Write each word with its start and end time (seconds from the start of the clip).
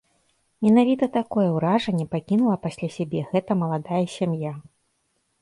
Менавіта 0.67 1.09
такое 1.17 1.43
ўражанне 1.57 2.07
пакінула 2.15 2.55
пасля 2.65 2.87
сябе 2.97 3.21
гэта 3.35 3.51
маладая 3.61 4.01
сям'я. 4.17 4.53